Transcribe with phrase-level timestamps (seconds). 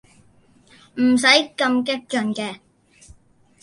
[0.95, 2.57] 唔使咁激進嘅